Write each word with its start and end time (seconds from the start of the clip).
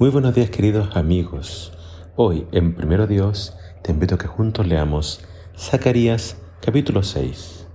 Muy 0.00 0.10
buenos 0.10 0.32
días 0.32 0.50
queridos 0.50 0.94
amigos. 0.96 1.72
Hoy 2.14 2.46
en 2.52 2.76
Primero 2.76 3.08
Dios 3.08 3.56
te 3.82 3.90
invito 3.90 4.14
a 4.14 4.18
que 4.18 4.28
juntos 4.28 4.64
leamos 4.64 5.26
Zacarías 5.58 6.40
capítulo 6.60 7.02
6. 7.02 7.66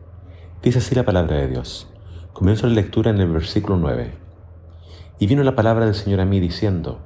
Dice 0.62 0.80
así 0.80 0.96
la 0.96 1.04
palabra 1.04 1.36
de 1.36 1.50
Dios. 1.50 1.90
Comienzo 2.32 2.66
la 2.68 2.76
lectura 2.76 3.12
en 3.12 3.20
el 3.20 3.28
versículo 3.28 3.76
9. 3.76 4.14
Y 5.20 5.28
vino 5.28 5.44
la 5.44 5.58
palabra 5.58 5.84
del 5.84 5.96
Señor 5.96 6.22
a 6.22 6.26
mí 6.26 6.40
diciendo, 6.40 7.02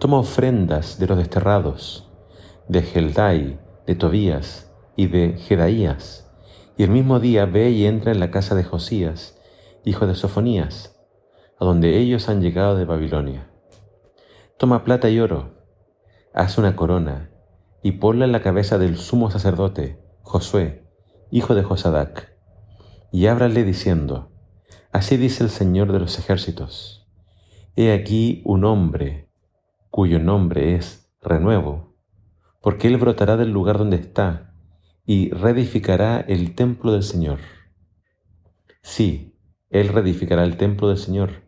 Toma 0.00 0.18
ofrendas 0.18 0.98
de 0.98 1.06
los 1.06 1.16
desterrados, 1.16 2.10
de 2.66 2.82
Geldai, 2.82 3.60
de 3.86 3.94
Tobías 3.94 4.72
y 4.96 5.06
de 5.06 5.38
Jedaías, 5.38 6.28
y 6.76 6.82
el 6.82 6.90
mismo 6.90 7.20
día 7.20 7.46
ve 7.46 7.70
y 7.70 7.86
entra 7.86 8.10
en 8.10 8.18
la 8.18 8.32
casa 8.32 8.56
de 8.56 8.64
Josías, 8.64 9.38
hijo 9.84 10.08
de 10.08 10.16
Sofonías, 10.16 10.98
a 11.60 11.64
donde 11.64 11.98
ellos 11.98 12.28
han 12.28 12.42
llegado 12.42 12.74
de 12.74 12.84
Babilonia 12.84 13.49
Toma 14.60 14.84
plata 14.84 15.08
y 15.08 15.18
oro, 15.20 15.54
haz 16.34 16.58
una 16.58 16.76
corona 16.76 17.30
y 17.82 17.92
ponla 17.92 18.26
en 18.26 18.32
la 18.32 18.42
cabeza 18.42 18.76
del 18.76 18.98
sumo 18.98 19.30
sacerdote, 19.30 19.98
Josué, 20.20 20.84
hijo 21.30 21.54
de 21.54 21.62
Josadac, 21.62 22.36
y 23.10 23.24
ábrale 23.28 23.64
diciendo, 23.64 24.30
Así 24.92 25.16
dice 25.16 25.44
el 25.44 25.48
Señor 25.48 25.92
de 25.92 25.98
los 25.98 26.18
ejércitos, 26.18 27.08
He 27.74 27.90
aquí 27.90 28.42
un 28.44 28.66
hombre 28.66 29.30
cuyo 29.88 30.18
nombre 30.18 30.74
es 30.74 31.10
renuevo, 31.22 31.96
porque 32.60 32.88
él 32.88 32.98
brotará 32.98 33.38
del 33.38 33.52
lugar 33.52 33.78
donde 33.78 33.96
está 33.96 34.52
y 35.06 35.30
reedificará 35.30 36.20
el 36.20 36.54
templo 36.54 36.92
del 36.92 37.02
Señor. 37.02 37.38
Sí, 38.82 39.38
él 39.70 39.88
reedificará 39.88 40.44
el 40.44 40.58
templo 40.58 40.88
del 40.88 40.98
Señor, 40.98 41.44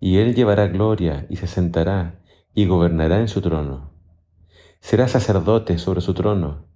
y 0.00 0.16
él 0.16 0.34
llevará 0.34 0.66
gloria 0.68 1.26
y 1.28 1.36
se 1.36 1.46
sentará 1.46 2.23
y 2.54 2.66
gobernará 2.66 3.20
en 3.20 3.28
su 3.28 3.40
trono. 3.40 3.92
Será 4.80 5.08
sacerdote 5.08 5.78
sobre 5.78 6.00
su 6.00 6.14
trono 6.14 6.68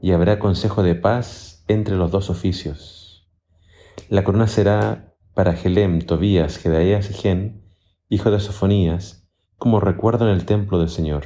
y 0.00 0.12
habrá 0.12 0.38
consejo 0.38 0.82
de 0.82 0.94
paz 0.94 1.64
entre 1.68 1.96
los 1.96 2.10
dos 2.10 2.30
oficios. 2.30 3.30
La 4.08 4.24
corona 4.24 4.46
será 4.46 5.14
para 5.34 5.54
Gelem, 5.54 6.00
Tobías, 6.00 6.58
Gedaías 6.58 7.10
y 7.10 7.14
Gen, 7.14 7.62
hijo 8.08 8.30
de 8.30 8.40
Sofonías, 8.40 9.28
como 9.56 9.80
recuerdo 9.80 10.28
en 10.28 10.34
el 10.34 10.44
templo 10.44 10.78
del 10.78 10.88
Señor. 10.88 11.24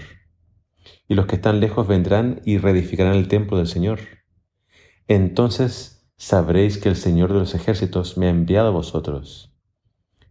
Y 1.09 1.15
los 1.15 1.27
que 1.27 1.37
están 1.37 1.61
lejos 1.61 1.87
vendrán 1.87 2.41
y 2.45 2.59
reedificarán 2.59 3.15
el 3.15 3.29
templo 3.29 3.57
del 3.57 3.67
Señor. 3.67 4.01
Entonces 5.09 6.09
sabréis 6.17 6.79
que 6.79 6.89
el 6.89 6.97
Señor 6.97 7.33
de 7.33 7.39
los 7.39 7.55
ejércitos 7.55 8.19
me 8.19 8.27
ha 8.27 8.31
enviado 8.31 8.69
a 8.69 8.73
vosotros. 8.73 9.53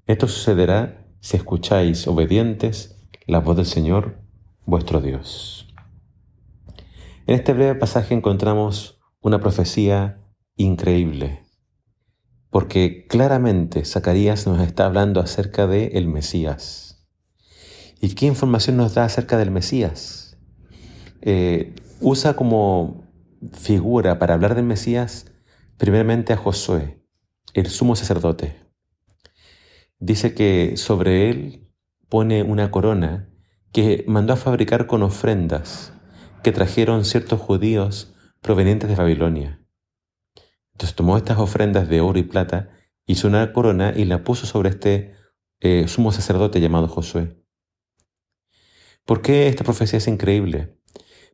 Esto 0.08 0.28
sucederá 0.28 1.06
si 1.20 1.38
escucháis 1.38 2.08
obedientes 2.08 2.95
la 3.28 3.40
voz 3.40 3.58
del 3.58 3.66
Señor, 3.66 4.20
vuestro 4.66 5.02
Dios. 5.02 5.68
En 7.26 7.34
este 7.34 7.54
breve 7.54 7.74
pasaje 7.74 8.14
encontramos 8.14 9.00
una 9.20 9.40
profecía 9.40 10.22
increíble, 10.56 11.44
porque 12.52 13.08
claramente 13.08 13.84
Zacarías 13.84 14.46
nos 14.46 14.62
está 14.62 14.86
hablando 14.86 15.22
acerca 15.22 15.66
de 15.66 15.88
el 15.94 16.08
Mesías. 16.08 17.08
¿Y 18.00 18.14
qué 18.14 18.28
información 18.28 18.78
nos 18.78 18.94
da 18.94 19.06
acerca 19.06 19.38
del 19.38 19.50
Mesías? 19.50 20.38
Eh, 21.22 21.74
usa 22.02 22.36
como 22.36 23.04
figura 23.54 24.20
para 24.20 24.36
hablar 24.36 24.54
del 24.54 24.66
Mesías 24.66 25.32
primeramente 25.78 26.32
a 26.32 26.38
Josué, 26.38 27.04
el 27.56 27.72
sumo 27.72 27.96
sacerdote. 27.96 28.56
Dice 29.98 30.36
que 30.36 30.78
sobre 30.78 31.32
él 31.32 31.65
pone 32.10 32.44
una 32.44 32.72
corona 32.72 33.30
que 33.72 34.06
mandó 34.08 34.34
a 34.34 34.38
fabricar 34.38 34.88
con 34.88 35.04
ofrendas 35.04 35.94
que 36.44 36.52
trajeron 36.52 37.06
ciertos 37.06 37.42
judíos 37.42 38.14
provenientes 38.42 38.90
de 38.90 38.96
Babilonia. 38.96 39.66
Entonces 40.74 40.96
tomó 40.96 41.18
estas 41.18 41.40
ofrendas 41.40 41.90
de 41.90 42.02
oro 42.02 42.20
y 42.20 42.24
plata, 42.24 42.70
hizo 43.06 43.28
una 43.28 43.52
corona 43.54 43.94
y 43.96 44.06
la 44.06 44.24
puso 44.24 44.46
sobre 44.46 44.70
este 44.70 45.16
eh, 45.60 45.88
sumo 45.88 46.12
sacerdote 46.12 46.62
llamado 46.62 46.88
Josué. 46.88 47.44
¿Por 49.06 49.22
qué 49.22 49.48
esta 49.48 49.64
profecía 49.64 49.98
es 49.98 50.08
increíble? 50.08 50.78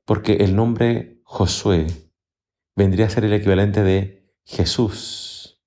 Porque 0.05 0.37
el 0.37 0.55
nombre 0.55 1.21
Josué 1.23 1.87
vendría 2.75 3.07
a 3.07 3.09
ser 3.09 3.25
el 3.25 3.33
equivalente 3.33 3.83
de 3.83 4.33
Jesús, 4.45 5.61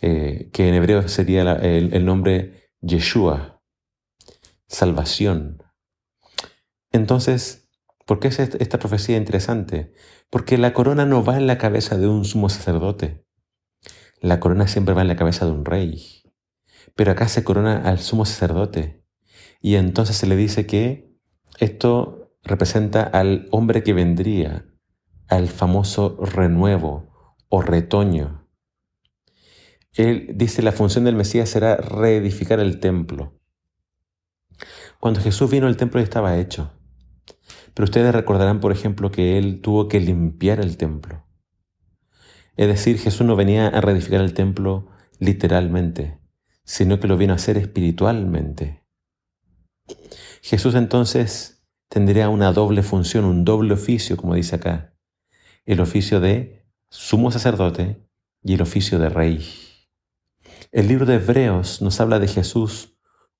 eh, 0.00 0.50
que 0.52 0.68
en 0.68 0.74
hebreo 0.74 1.06
sería 1.08 1.42
el, 1.54 1.94
el 1.94 2.04
nombre 2.04 2.70
Yeshua, 2.80 3.55
salvación. 4.68 5.62
Entonces, 6.92 7.68
¿por 8.06 8.20
qué 8.20 8.28
es 8.28 8.38
esta 8.38 8.78
profecía 8.78 9.16
interesante? 9.16 9.92
Porque 10.30 10.58
la 10.58 10.72
corona 10.72 11.04
no 11.04 11.24
va 11.24 11.36
en 11.36 11.46
la 11.46 11.58
cabeza 11.58 11.96
de 11.98 12.08
un 12.08 12.24
sumo 12.24 12.48
sacerdote. 12.48 13.26
La 14.20 14.40
corona 14.40 14.66
siempre 14.66 14.94
va 14.94 15.02
en 15.02 15.08
la 15.08 15.16
cabeza 15.16 15.44
de 15.44 15.52
un 15.52 15.64
rey. 15.64 16.22
Pero 16.94 17.12
acá 17.12 17.28
se 17.28 17.44
corona 17.44 17.82
al 17.84 17.98
sumo 17.98 18.24
sacerdote. 18.24 19.04
Y 19.60 19.74
entonces 19.76 20.16
se 20.16 20.26
le 20.26 20.36
dice 20.36 20.66
que 20.66 21.16
esto 21.58 22.32
representa 22.42 23.02
al 23.02 23.48
hombre 23.50 23.82
que 23.82 23.92
vendría, 23.92 24.66
al 25.28 25.48
famoso 25.48 26.16
renuevo 26.20 27.34
o 27.48 27.62
retoño. 27.62 28.48
Él 29.92 30.30
dice 30.34 30.62
la 30.62 30.72
función 30.72 31.04
del 31.04 31.16
Mesías 31.16 31.48
será 31.48 31.76
reedificar 31.76 32.60
el 32.60 32.80
templo. 32.80 33.35
Cuando 35.00 35.20
Jesús 35.20 35.50
vino 35.50 35.68
el 35.68 35.76
templo 35.76 36.00
ya 36.00 36.04
estaba 36.04 36.38
hecho. 36.38 36.72
Pero 37.74 37.84
ustedes 37.84 38.14
recordarán, 38.14 38.60
por 38.60 38.72
ejemplo, 38.72 39.10
que 39.10 39.38
Él 39.38 39.60
tuvo 39.60 39.88
que 39.88 40.00
limpiar 40.00 40.60
el 40.60 40.76
templo. 40.76 41.24
Es 42.56 42.68
decir, 42.68 42.98
Jesús 42.98 43.26
no 43.26 43.36
venía 43.36 43.68
a 43.68 43.80
reedificar 43.80 44.20
el 44.20 44.32
templo 44.32 44.88
literalmente, 45.18 46.18
sino 46.64 46.98
que 46.98 47.06
lo 47.06 47.16
vino 47.16 47.34
a 47.34 47.36
hacer 47.36 47.58
espiritualmente. 47.58 48.82
Jesús 50.40 50.74
entonces 50.74 51.66
tendría 51.88 52.28
una 52.28 52.52
doble 52.52 52.82
función, 52.82 53.24
un 53.24 53.44
doble 53.44 53.74
oficio, 53.74 54.16
como 54.16 54.34
dice 54.34 54.56
acá. 54.56 54.94
El 55.66 55.80
oficio 55.80 56.20
de 56.20 56.66
sumo 56.88 57.30
sacerdote 57.30 58.08
y 58.42 58.54
el 58.54 58.62
oficio 58.62 58.98
de 58.98 59.08
rey. 59.08 59.46
El 60.72 60.88
libro 60.88 61.04
de 61.04 61.16
Hebreos 61.16 61.82
nos 61.82 62.00
habla 62.00 62.18
de 62.18 62.28
Jesús 62.28 62.95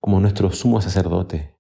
como 0.06 0.20
nuestro 0.20 0.52
sumo 0.52 0.80
sacerdote. 0.80 1.58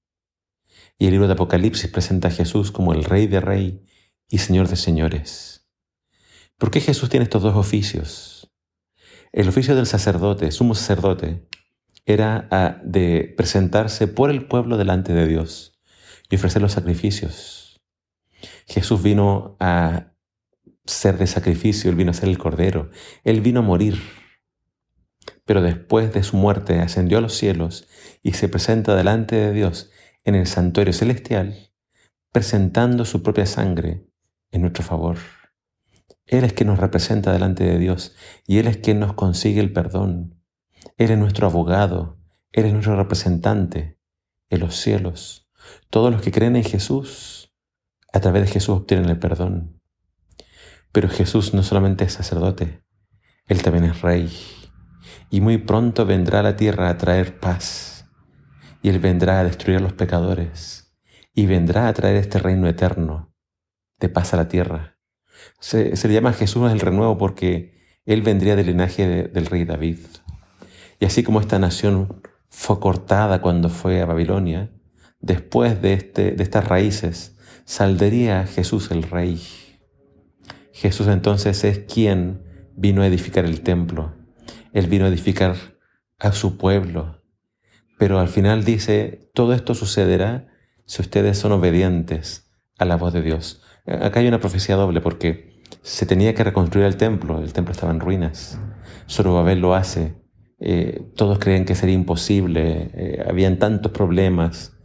Y 1.00 1.06
el 1.06 1.10
libro 1.10 1.26
de 1.26 1.32
Apocalipsis 1.32 1.90
presenta 1.90 2.28
a 2.28 2.30
Jesús 2.30 2.70
como 2.70 2.92
el 2.92 3.02
Rey 3.02 3.26
de 3.26 3.40
Rey 3.40 3.84
y 4.28 4.38
Señor 4.38 4.68
de 4.68 4.76
Señores. 4.76 5.66
¿Por 6.56 6.70
qué 6.70 6.80
Jesús 6.80 7.08
tiene 7.08 7.24
estos 7.24 7.42
dos 7.42 7.56
oficios? 7.56 8.54
El 9.32 9.48
oficio 9.48 9.74
del 9.74 9.88
sacerdote, 9.88 10.52
sumo 10.52 10.76
sacerdote, 10.76 11.48
era 12.04 12.80
de 12.84 13.34
presentarse 13.36 14.06
por 14.06 14.30
el 14.30 14.46
pueblo 14.46 14.76
delante 14.76 15.12
de 15.12 15.26
Dios 15.26 15.80
y 16.30 16.36
ofrecer 16.36 16.62
los 16.62 16.70
sacrificios. 16.70 17.80
Jesús 18.68 19.02
vino 19.02 19.56
a 19.58 20.12
ser 20.84 21.18
de 21.18 21.26
sacrificio, 21.26 21.90
Él 21.90 21.96
vino 21.96 22.12
a 22.12 22.14
ser 22.14 22.28
el 22.28 22.38
Cordero, 22.38 22.90
Él 23.24 23.40
vino 23.40 23.58
a 23.58 23.64
morir 23.64 24.00
pero 25.46 25.62
después 25.62 26.12
de 26.12 26.22
su 26.22 26.36
muerte 26.36 26.80
ascendió 26.80 27.18
a 27.18 27.20
los 27.22 27.34
cielos 27.34 27.86
y 28.22 28.32
se 28.32 28.48
presenta 28.48 28.94
delante 28.94 29.36
de 29.36 29.52
Dios 29.52 29.90
en 30.24 30.34
el 30.34 30.46
santuario 30.46 30.92
celestial, 30.92 31.70
presentando 32.32 33.04
su 33.04 33.22
propia 33.22 33.46
sangre 33.46 34.04
en 34.50 34.60
nuestro 34.60 34.82
favor. 34.82 35.16
Él 36.26 36.44
es 36.44 36.52
quien 36.52 36.68
nos 36.68 36.80
representa 36.80 37.32
delante 37.32 37.62
de 37.62 37.78
Dios 37.78 38.16
y 38.46 38.58
Él 38.58 38.66
es 38.66 38.78
quien 38.78 38.98
nos 38.98 39.14
consigue 39.14 39.60
el 39.60 39.72
perdón. 39.72 40.42
Él 40.98 41.12
es 41.12 41.18
nuestro 41.18 41.46
abogado, 41.46 42.18
Él 42.50 42.66
es 42.66 42.72
nuestro 42.72 42.96
representante 42.96 44.00
en 44.50 44.60
los 44.60 44.74
cielos. 44.76 45.48
Todos 45.90 46.12
los 46.12 46.22
que 46.22 46.32
creen 46.32 46.56
en 46.56 46.64
Jesús, 46.64 47.54
a 48.12 48.18
través 48.18 48.42
de 48.42 48.48
Jesús 48.48 48.76
obtienen 48.76 49.08
el 49.08 49.20
perdón. 49.20 49.80
Pero 50.90 51.08
Jesús 51.08 51.54
no 51.54 51.62
solamente 51.62 52.04
es 52.04 52.14
sacerdote, 52.14 52.82
Él 53.46 53.62
también 53.62 53.84
es 53.84 54.00
rey 54.00 54.28
y 55.30 55.40
muy 55.40 55.58
pronto 55.58 56.06
vendrá 56.06 56.40
a 56.40 56.42
la 56.42 56.56
tierra 56.56 56.88
a 56.88 56.96
traer 56.96 57.38
paz, 57.38 58.08
y 58.82 58.88
Él 58.88 58.98
vendrá 58.98 59.40
a 59.40 59.44
destruir 59.44 59.78
a 59.78 59.82
los 59.82 59.92
pecadores, 59.92 60.96
y 61.34 61.46
vendrá 61.46 61.88
a 61.88 61.92
traer 61.92 62.16
este 62.16 62.38
reino 62.38 62.68
eterno 62.68 63.34
de 63.98 64.08
paz 64.08 64.34
a 64.34 64.36
la 64.36 64.48
tierra. 64.48 64.98
Se, 65.60 65.90
le 65.90 66.14
llama 66.14 66.32
Jesús 66.32 66.70
el 66.70 66.80
renuevo 66.80 67.18
porque 67.18 68.00
Él 68.04 68.22
vendría 68.22 68.56
del 68.56 68.66
linaje 68.66 69.28
del 69.28 69.46
rey 69.46 69.64
David. 69.64 69.98
Y 70.98 71.04
así 71.04 71.22
como 71.22 71.40
esta 71.40 71.58
nación 71.58 72.22
fue 72.48 72.80
cortada 72.80 73.42
cuando 73.42 73.68
fue 73.68 74.00
a 74.00 74.06
Babilonia, 74.06 74.72
después 75.20 75.82
de, 75.82 75.92
este, 75.92 76.32
de 76.32 76.42
estas 76.42 76.66
raíces 76.68 77.36
saldría 77.64 78.46
Jesús 78.46 78.90
el 78.90 79.02
rey. 79.02 79.42
Jesús 80.72 81.08
entonces 81.08 81.64
es 81.64 81.80
quien 81.80 82.42
vino 82.76 83.02
a 83.02 83.06
edificar 83.06 83.44
el 83.44 83.62
templo 83.62 84.15
él 84.76 84.88
vino 84.88 85.06
a 85.06 85.08
edificar 85.08 85.56
a 86.18 86.32
su 86.32 86.58
pueblo. 86.58 87.22
Pero 87.98 88.18
al 88.18 88.28
final 88.28 88.62
dice, 88.62 89.30
todo 89.32 89.54
esto 89.54 89.74
sucederá 89.74 90.48
si 90.84 91.00
ustedes 91.00 91.38
son 91.38 91.52
obedientes 91.52 92.52
a 92.78 92.84
la 92.84 92.96
voz 92.96 93.14
de 93.14 93.22
Dios. 93.22 93.62
Acá 93.86 94.20
hay 94.20 94.28
una 94.28 94.38
profecía 94.38 94.76
doble 94.76 95.00
porque 95.00 95.62
se 95.80 96.04
tenía 96.04 96.34
que 96.34 96.44
reconstruir 96.44 96.84
el 96.84 96.98
templo, 96.98 97.40
el 97.42 97.54
templo 97.54 97.72
estaba 97.72 97.90
en 97.90 98.00
ruinas. 98.00 98.60
Zorobabel 99.08 99.60
lo 99.60 99.74
hace, 99.74 100.14
eh, 100.60 101.10
todos 101.16 101.38
creen 101.38 101.64
que 101.64 101.74
sería 101.74 101.94
imposible, 101.94 102.90
eh, 102.92 103.24
habían 103.26 103.58
tantos 103.58 103.92
problemas, 103.92 104.76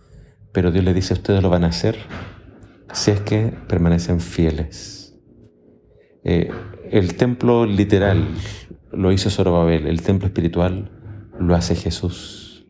pero 0.54 0.72
Dios 0.72 0.86
le 0.86 0.94
dice, 0.94 1.16
ustedes 1.16 1.44
lo 1.44 1.50
van 1.50 1.66
a 1.66 1.68
hacer 1.68 1.98
si 2.94 3.12
es 3.12 3.20
que 3.20 3.54
permanecen 3.68 4.22
fieles. 4.22 5.18
Eh, 6.24 6.50
el 6.92 7.16
templo 7.18 7.66
literal 7.66 8.26
lo 8.94 9.12
hizo 9.12 9.30
Zorobabel, 9.30 9.88
el 9.88 10.02
templo 10.02 10.28
espiritual 10.28 10.92
lo 11.40 11.56
hace 11.56 11.76
Jesús. 11.76 12.68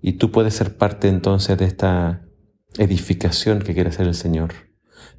Y 0.00 0.14
tú 0.14 0.32
puedes 0.32 0.54
ser 0.54 0.76
parte 0.76 1.08
entonces 1.08 1.56
de 1.58 1.64
esta 1.64 2.26
edificación 2.76 3.60
que 3.60 3.74
quiere 3.74 3.90
hacer 3.90 4.06
el 4.06 4.14
Señor. 4.14 4.52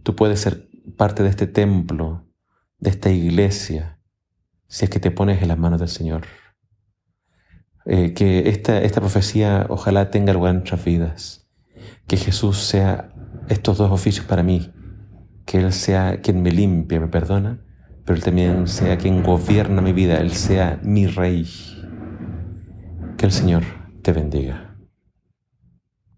Tú 0.03 0.15
puedes 0.15 0.41
ser 0.41 0.67
parte 0.97 1.23
de 1.23 1.29
este 1.29 1.47
templo, 1.47 2.27
de 2.79 2.89
esta 2.89 3.09
iglesia, 3.11 3.99
si 4.67 4.85
es 4.85 4.91
que 4.91 4.99
te 4.99 5.11
pones 5.11 5.41
en 5.41 5.47
las 5.47 5.57
manos 5.57 5.79
del 5.79 5.89
Señor. 5.89 6.23
Eh, 7.85 8.13
que 8.13 8.49
esta, 8.49 8.81
esta 8.81 9.01
profecía 9.01 9.65
ojalá 9.69 10.09
tenga 10.09 10.33
lugar 10.33 10.51
en 10.51 10.57
nuestras 10.57 10.83
vidas. 10.83 11.47
Que 12.07 12.17
Jesús 12.17 12.57
sea 12.57 13.13
estos 13.49 13.77
dos 13.77 13.91
oficios 13.91 14.25
para 14.25 14.43
mí. 14.43 14.71
Que 15.45 15.59
Él 15.59 15.71
sea 15.73 16.21
quien 16.21 16.41
me 16.41 16.51
limpia, 16.51 16.99
me 16.99 17.07
perdona, 17.07 17.61
pero 18.05 18.17
Él 18.17 18.23
también 18.23 18.67
sea 18.67 18.97
quien 18.97 19.23
gobierna 19.23 19.81
mi 19.81 19.93
vida. 19.93 20.17
Él 20.17 20.31
sea 20.31 20.79
mi 20.83 21.07
rey. 21.07 21.47
Que 23.17 23.25
el 23.25 23.31
Señor 23.31 23.63
te 24.01 24.11
bendiga. 24.11 24.72